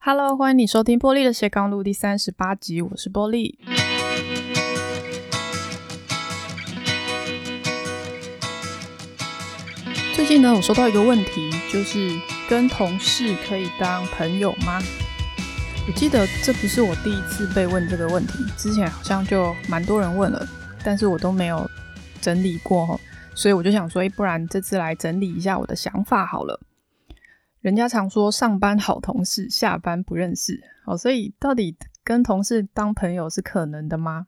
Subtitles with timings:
[0.00, 3.56] Hello，欢迎你收听玻璃的斜杠路第三十八集，我是玻璃。
[10.14, 12.10] 最近呢，我收到一个问题，就是
[12.48, 14.80] 跟同事可以当朋友吗？
[15.86, 20.46] 我记得这不是我第一次被问这个问题，之前好像就蛮多人问了，
[20.84, 21.68] 但是我都没有
[22.20, 22.98] 整理过，
[23.34, 26.60] 所以我就想说，不然这次来整理一下我的想法好了。
[27.64, 30.62] 人家常说上班好同事，下班不认识。
[30.84, 31.74] 哦，所以到底
[32.04, 34.26] 跟同事当朋友是可能的吗？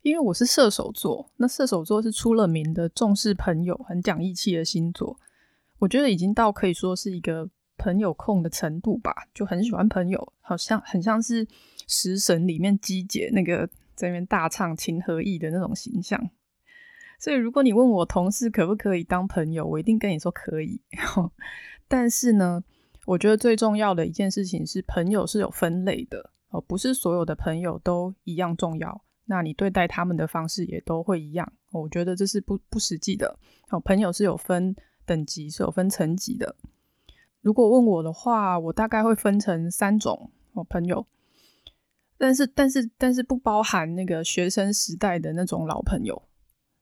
[0.00, 5.20] 因为我是射手座，那射手座是出了名的重视朋友、很讲义气的星座。
[5.78, 7.46] 我觉得已经到可以说是一个
[7.76, 11.46] 朋友控的程度吧，就很喜欢朋友，好像很像是
[11.86, 16.18] 食神里面鸡姐那个在那边大唱情和义的那种形象。
[17.18, 20.80] 所以，如果你问我同事可不可以当朋友，我一定跟你说可以。
[21.88, 22.62] 但是呢，
[23.06, 29.02] 我觉得最重要的一件事情是，朋友是有分类的哦，不是所有的朋友都一样重要。
[29.24, 31.52] 那你对待他们的方式也都会一样。
[31.72, 33.38] 我觉得这是不不实际的。
[33.70, 36.54] 哦，朋友是有分等级，是有分层级的。
[37.40, 41.06] 如果问我的话，我大概会分成三种哦，朋友。
[42.18, 46.22] 但是，但是，但是不包含那个学生时代的那种老朋友。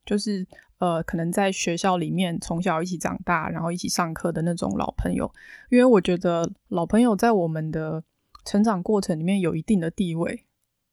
[0.05, 0.47] 就是
[0.79, 5.33] 呃，可能在学校里面从小一起长大，然后一起上课的那种老朋友。
[5.71, 8.03] 因为我觉得老朋友在我们的
[8.45, 10.45] 成长过程里面有一定的地位，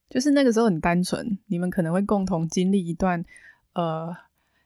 [0.10, 3.26] 就是那个时候很单纯，你们可能会共同经历一段
[3.74, 4.16] 呃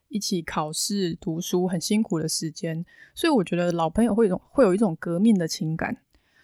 [0.09, 2.85] 一起考试、读书很辛苦的时间，
[3.15, 5.97] 所以我觉得老朋友会有会有一种革命的情感，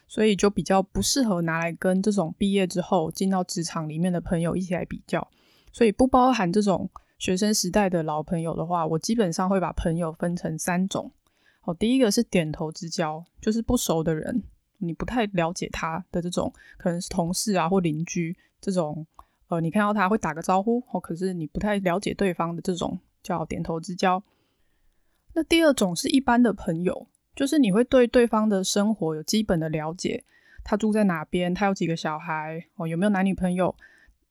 [0.07, 5.27] 所以就比较不适合拿来跟这种毕业之后进到职场里面的朋友一起来比较，
[5.71, 6.89] 所以不包含这种。
[7.21, 11.11] 学生时代的老朋友的话，我基本上会把朋友分成三种。
[11.59, 14.41] 好，第一个是点头之交，就是不熟的人，
[14.79, 19.05] 你不太了解他的这种，可能是同事啊或邻居这种，
[19.49, 24.23] 呃，你看到他会打个招呼，哦，可是你不太了解对方的这种叫点头之交。
[25.33, 30.23] 那第二种是一般的朋友，就是你会对对方的生活有基本的了解，
[30.63, 33.75] 他住在哪边，他有几个小孩，哦，有没有男女朋友，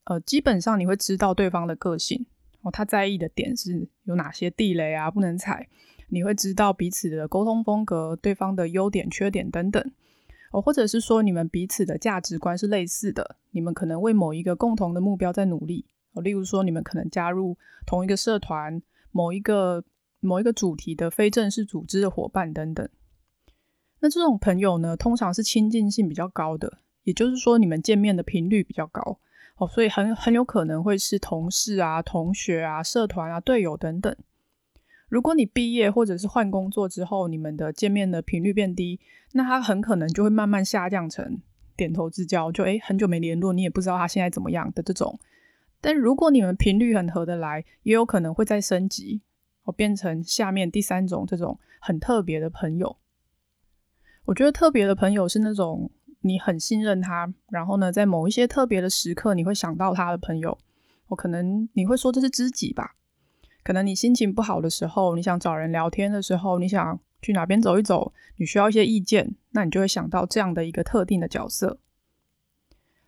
[0.07, 2.27] 呃，基本上你会知道对方的个性。
[2.63, 5.69] 哦，他在意的点是有哪些地雷啊，不能踩。
[6.09, 9.83] 你会知道彼此的沟通风格、对方的优点、缺点等等。
[10.51, 15.87] 哦，或者是说你们彼此的价值观是类似的，你们可能为某一个共同的目标在努力。
[16.13, 17.57] 哦，例如说你们可能加入
[17.87, 18.83] 同一个社团、
[19.13, 19.85] 某一个
[20.19, 22.89] 某一个主题的非正式组织的伙伴等等。
[24.01, 29.21] 那这种朋友呢，通常是亲近性比较高的，也就是说你们见面的频率比较高。
[29.61, 34.17] 哦，所以很很有可能会是同事啊、同学啊、社团啊、队友等等。
[35.07, 38.99] 如果你毕业或者是换工作之后，你们的见面的频率变低，
[39.33, 41.43] 那他很可能就会慢慢下降成
[41.77, 45.21] 点头之交，就诶很久没联络，你也不知道他现在怎么样的这种。
[45.83, 49.21] 但如果你们频率很合得来，也有可能会再升级，
[49.65, 52.97] 哦，变成下面第三种这种很特别的朋友。
[54.25, 55.91] 我觉得特别的朋友是那种。
[56.21, 60.57] 你很信任他，然后呢，在某一些特别的时刻，你会想到他的朋友。
[61.09, 62.95] 我可能你会说这是知己吧？
[63.63, 71.79] 可能你心情不好的时候，你想找人聊天的时候，你想去哪边走一走，你需要一些意见，那你就会想到这样的一个特定的角色。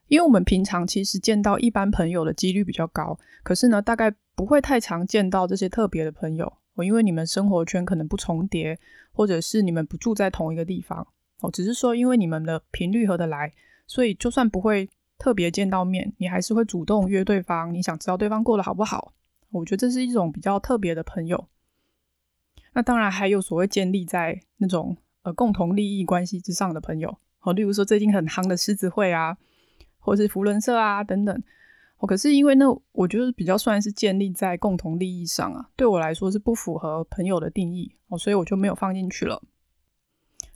[0.09, 6.53] 因为我们平常其实见到一般朋友的几率比较高，可是呢，大概不会太常见到这些特别的朋友。
[6.75, 8.79] 我因为你们生活圈可能不重叠，
[9.13, 11.07] 或者是你们不住在同一个地方。
[11.43, 13.53] 哦，只是说，因为你们的频率合得来，
[13.87, 14.89] 所以就算不会
[15.19, 17.75] 特别见到面，你还是会主动约对方。
[17.75, 19.13] 你想知道对方过得好不好？
[19.51, 21.49] 我觉得这是一种比较特别的朋友。
[22.73, 27.19] 那当然还有所谓建立在那种呃共同利益关系之上的朋友。
[27.43, 29.37] 哦，例如说最近很夯的狮子会啊，
[29.99, 31.43] 或是福伦社啊等等。
[31.99, 39.43] 哦，可是因为那我觉得比较算是建立在共同利益上啊，对我来说是不符合朋友的定义哦，所以我就没有放进去了。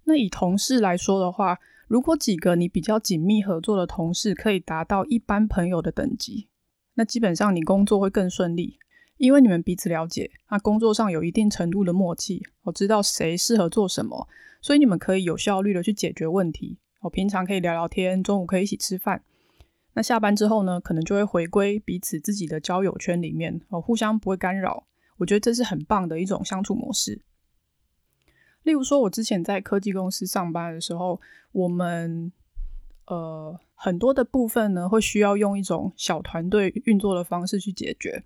[0.08, 1.58] 那以同事来说的话，
[1.88, 6.48] 如果几个你比较紧密合作的同事可以达到一般朋友的等级，
[6.94, 8.78] 那基本上你工作会更顺利，
[9.18, 14.28] 因为你们彼此了解，那工作上有一定程度的默契，我知道谁适合做什么，
[14.62, 16.78] 所以你们可以有效率的去解决问题。
[17.00, 19.22] 我平常可以聊聊天，中午可以一起吃饭，
[19.94, 24.86] 那下班之后呢，可能就会回归彼此自己的交友圈里面，哦，互相不会干扰。
[25.18, 27.22] 我觉得这是很棒的一种相处模式。
[28.66, 31.20] 例如说，我之前在科技公司上班的时候，
[31.52, 32.32] 我们
[33.06, 38.24] 呃很多的部分呢，会需要用一种小团队运作的方式去解决。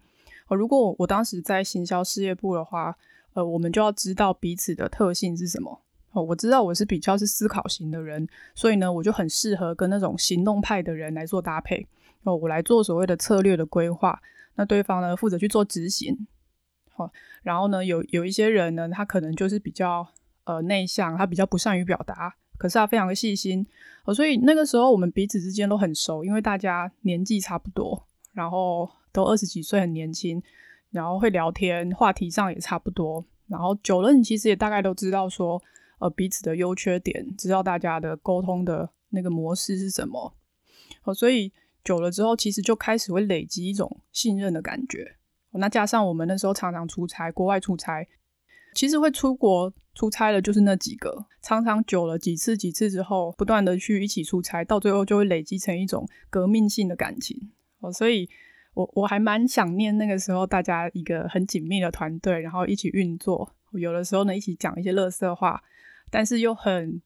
[0.49, 2.97] 呃，如果我当时在行销事业部的话，
[3.35, 5.83] 呃，我们就要知道彼此的特性是什么。
[6.13, 11.87] 哦，我知道我是比较是思考型的人，所以呢，我就很适合跟那种行动派的人来做搭配。
[12.23, 14.23] 哦，我来做所谓的策略的规划，
[14.55, 16.27] 那对方呢负责去做执行。
[16.95, 17.13] 好，哦，
[17.43, 20.09] 然后呢，有有一些人呢，他可能就是比较
[20.55, 23.67] 呃内向，他比较不善于表达，可是他非常的细心。
[24.05, 30.43] 哦，所以那个时候我们彼此之间都很熟，因为大家年纪差不多，然后都二十几岁，很年轻，
[30.91, 33.25] 然后会聊天，话题上也差不多。
[33.49, 35.63] 然后久了，你其实也大概都知道说。
[36.01, 40.35] 呃，彼此的优缺点，知道大家的沟通的那个模式是什么，
[41.03, 41.53] 哦，所以
[41.85, 45.17] 久了之后，其实就开始会累积一种信任的感觉。
[45.51, 48.09] 那加上我们那时候常常出差，国外出差，
[48.75, 51.27] 其实会出国出差的，就是那几个。
[51.43, 57.51] 常常久了几次几次之后，不断的去一起出差，到最后就会累积成一种革命性的感情。
[57.81, 58.29] 哦，所以
[58.75, 65.63] 我我还蛮想念那个时候大家一个很紧密的团队，然后一起运作，有的时候呢一起讲一些垃圾话。
[66.13, 67.01] 但是又很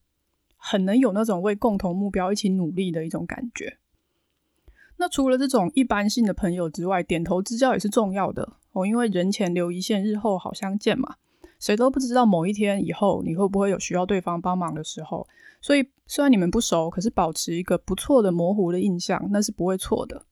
[0.57, 3.77] 很能有那种为共同目标一起努力的一种感觉。
[4.97, 8.83] 那除了这种一般性的朋友之外，点头之交也是重要的哦。
[8.83, 11.17] 因为人前留一线，日后好相见嘛。
[11.65, 15.27] 谁都不知道某一天以后你会不会有需要对方帮忙的时候。
[15.59, 20.27] 所以虽然你们不熟，可是保持一个不错的模糊的印象，那是不会错的。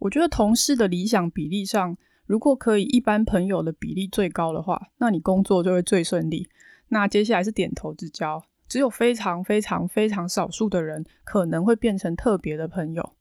[0.00, 1.96] 我觉得同事的理想比例上，
[2.26, 6.48] 如果可以一般朋友的比例最高的话，那你工作就会最顺利。
[6.88, 13.12] 那接下来是点头之交，只有非常非常非常少数的人可能会变成特别的朋友，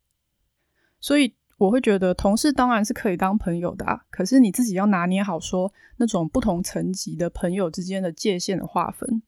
[0.99, 9.21] 所以我会觉得同事当然是可以当朋友的啊，可是你自己要拿捏好说那种不同层级的朋友之间的界限的划分。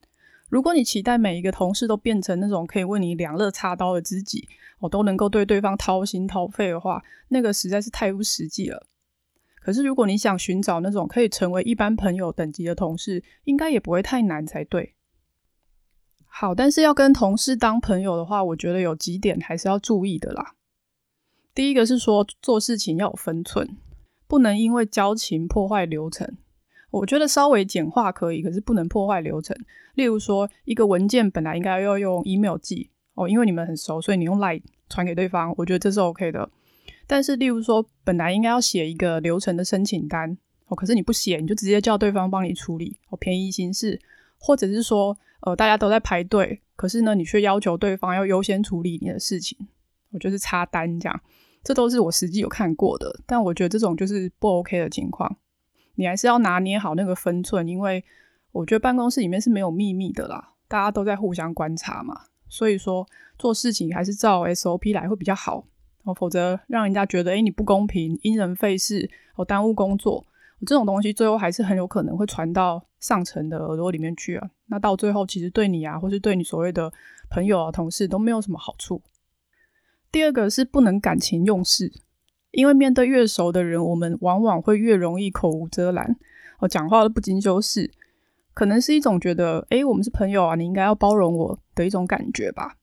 [0.49, 4.49] 如果你期待每一个同事都变成那种可以为你两肋插刀的知己，
[4.79, 8.85] 我都能够对对方掏心掏肺的话，那个实在是太不实际了。
[9.61, 14.93] 可是，如果你想寻找那种可以成为一般朋友等级的同事，应该也不会太难才对。
[16.25, 20.54] 好，但是要跟同事当朋友的话，我觉得有几点还是要注意的啦。
[21.55, 23.77] 第一个是说，做事情要有分寸，
[24.27, 26.37] 不能因为交情破坏流程。
[26.91, 29.57] 我觉得稍微简化可以，可是不能破坏流程。
[29.93, 36.49] 例如说，一个文件本来应该要用 email 寄哦，因为你们很熟，所以你用 Line 传给对方，我觉得这是 OK 的。
[37.07, 40.37] 但是，例如说，本来应该要写一个流程的申请单
[40.67, 43.97] 哦，可是你不写，你就直接叫对方帮你处理哦，便宜行事，
[44.37, 49.57] 或者是说，呃，大家都在排队，可是呢，你却要求对方要优先处理你的事情，
[50.15, 51.21] 我就是插单这样，
[51.61, 53.13] 这都是我实际有看过的。
[53.25, 55.37] 但我觉得这种就是不 OK 的情况，
[55.95, 58.03] 你还是要拿捏好那个分寸，因为
[58.53, 63.05] 我觉得办公室里面是没有秘密的啦，大家都在互相观察嘛，所以说
[63.37, 65.65] 做事情还是照 SOP 来会比较好。
[66.05, 70.23] 哦，否则让人家觉得，诶，你不公平，因人废事，哦，耽误工作，
[70.65, 74.47] 这种东西最后还是很有可能会传到上层的耳朵里面去啊。
[74.67, 76.93] 那到最后，其实对你啊，或是对你所谓的
[77.31, 79.01] 朋友啊、同事都没有什么好处。
[80.15, 81.91] 第二个是不能感情用事，
[82.51, 86.15] 因为面对越熟的人，我们往往会越容易口无遮拦，
[86.59, 87.91] 哦，讲话都不经修饰，
[88.53, 92.77] 可能是一种觉得，诶，我们是朋友啊，你应该要包容我的一种感觉吧。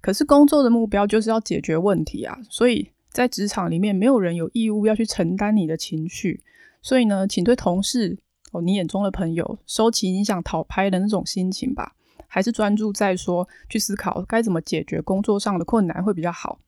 [0.00, 6.44] 可是工作的目标就是要解决问题啊，所以在职场里面没有人有义务要去承担你的情绪，
[6.80, 8.16] 所以呢，请对同事
[8.52, 11.96] 哦，你眼中的朋友收起你想讨拍的那种心情吧，
[12.34, 16.58] 还是专注在说去思考该怎么解决工作上的困难会比较好。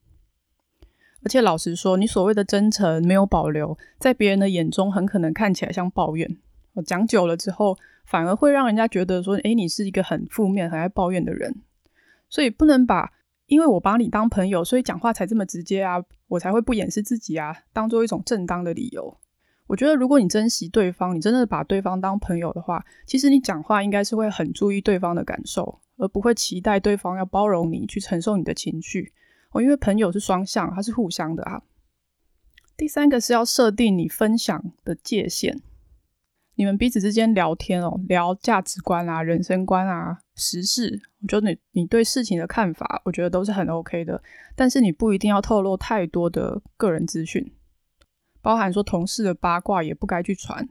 [1.23, 6.37] 而且老实说，你所谓的真诚没有保留，在别人的眼中很可能看起来像抱怨。
[6.73, 7.75] 我讲久了之后，
[8.05, 11.63] 反而会让人家觉得说，诶，你是一个很负面、很爱抱怨的人，
[12.29, 13.11] 所以不能把。
[13.47, 19.17] 因为我把你当朋友，所以讲话才这么直接啊，我才会不掩饰自己啊，当做一种正当的理由。
[19.67, 29.11] 我觉得，如果你珍惜对方，你真的把对方当朋友的话，其实你讲话应该是会很注意对方的感受，而不会期待对方要包容你去承受你的情绪。
[29.51, 31.61] 哦，因为朋友是双向，它是互相的啊。
[32.77, 35.61] 第三个是要设定你分享的界限。
[36.57, 44.21] 你们彼此之间聊天哦，聊价值观啊、人生观啊、时事，我觉得你你对事情的看法，我觉得都是很 OK 的。
[44.55, 47.49] 但是你不一定要透露太多的个人资讯，
[48.45, 50.69] 包含说同事的八卦也不该去传，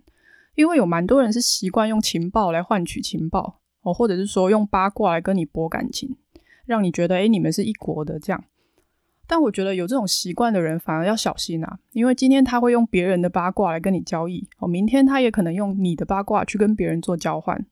[0.54, 6.16] 因为有蛮多人是习惯用情报来换取情报哦，或者是说用八卦来跟你博感情，
[6.66, 8.44] 让你觉得诶，你们是一国的这样。
[9.26, 17.66] 但我觉得有这种习惯的人反而要小心啊，因为今天他会用别人的八卦来跟你交易，哦，明天他也可能用你的八卦去跟别人做交换。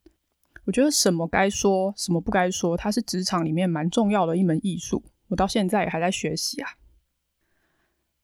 [0.64, 5.00] 我觉得什么该说，什么不该说，它是职场里面蛮重要的一门艺术。
[5.28, 6.70] 我到现在也还在学习啊。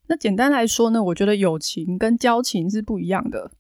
[0.09, 3.51] 那简单来说呢，我觉得友情跟交情是不一样的。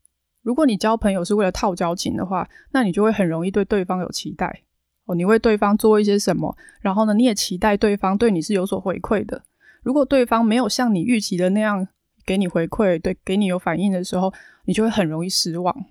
[0.43, 4.62] 如果你交朋友是为了套交情的话，那你就会很容易对对方有期待
[5.05, 5.14] 哦。
[5.14, 9.43] 你为对方做一些什么，然后呢，你也期待对方对你是有所回馈的。
[9.83, 11.87] 如果对方没有像你预期的那样
[12.25, 14.33] 给你回馈，对，给你有反应的时候，
[14.64, 15.85] 你就会很容易失望。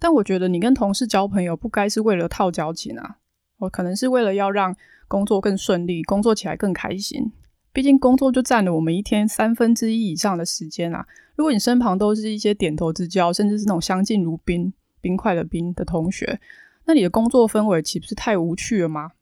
[0.00, 3.18] 但我觉得你跟同事交朋友不该是为了套交情啊，
[3.58, 4.74] 我可能是为了要让
[5.06, 7.30] 工作更顺利，工作起来更开心。
[7.72, 11.06] 毕竟工作就占了我们一天三分之一以上的时间啊！
[11.36, 16.40] 如果你身旁都是一些点头之交，甚至是那种相敬如宾、冰块的冰的同学，
[16.84, 19.12] 那你的工作氛围岂不是太无趣了吗？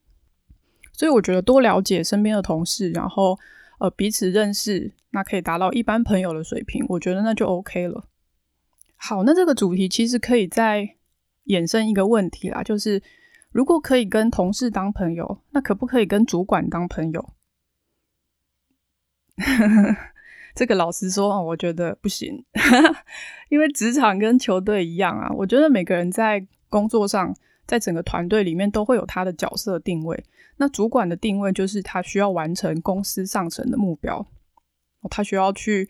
[0.92, 3.38] 所以我觉得多了解身边的同事，然后
[3.78, 8.08] 呃彼此认识，那可以达到一般朋友的水平，我觉得那就 OK 了。
[8.96, 10.96] 好，那这个主题其实可以再
[11.44, 13.00] 衍生一个问题啦，就是
[13.52, 17.32] 如果可以跟同事当朋友，那可不可以跟主管当朋友？
[20.54, 22.44] 这个老实说，哦我觉得不行，
[23.48, 25.30] 因为职场跟球队一样啊。
[25.36, 27.34] 我觉得每个人在工作上，
[27.66, 30.24] 在整个团队里面都会有他的角色定位。
[30.56, 34.26] 那主管的定位就是他需要完成公司上层的目标，
[35.08, 35.88] 他需要去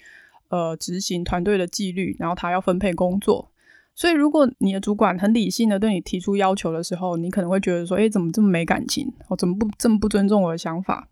[0.50, 3.50] 呃执行团队的纪律，然后他要分配工作。
[3.94, 9.12] 所以，如果你的主管很理性的对你提出要求的时候，你可能会觉得说：“诶，怎么这么没感情？
[9.28, 11.08] 我怎么不这么不尊重我的想法？”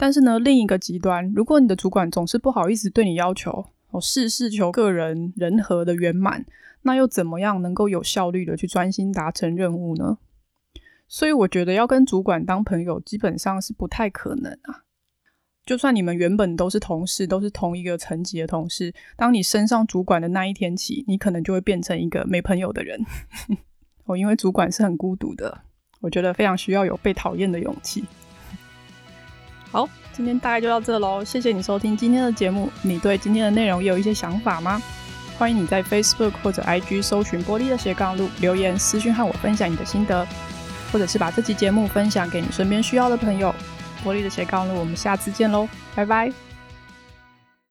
[0.00, 6.46] 但是呢，另一个极端，如果你的主管总是不好意思对你要求，哦，事事求个人人和的圆满，
[6.80, 10.16] 那又怎么样能够有效率的去专心达成任务呢？
[11.06, 14.84] 所以我觉得要跟主管当朋友，基本上是不太可能啊。
[15.66, 22.98] 就算你们原本都是同事，都是同一个层级的同事，当你升上主管的那一天起，你可能就会变成一个没朋友的人。
[24.06, 25.60] 哦，因为主管是很孤独的，
[26.00, 28.02] 我觉得非常需要有被讨厌的勇气。
[29.72, 31.24] 好，今天大概就到这喽。
[31.24, 32.70] 谢谢你收听今天的节目。
[32.82, 34.82] 你对今天的内容也有一些想法吗？
[35.38, 40.26] 欢迎你在 Facebook 或者 IG 搜寻“玻璃的斜杠路”，留言私讯和我分享你的心得，
[40.92, 43.54] 或者是把这期节目分享给你身边需要的朋友。
[44.04, 46.49] 玻璃的斜杠路，我们下次见喽，拜拜。